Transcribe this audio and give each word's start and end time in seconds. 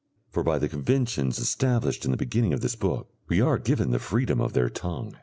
for 0.31 0.41
by 0.41 0.57
the 0.57 0.67
conventions 0.67 1.37
established 1.37 2.05
in 2.05 2.09
the 2.09 2.17
beginning 2.17 2.53
of 2.53 2.61
this 2.61 2.75
book, 2.75 3.07
we 3.27 3.39
are 3.39 3.59
given 3.59 3.91
the 3.91 3.99
freedom 3.99 4.41
of 4.41 4.51
th 4.53 4.71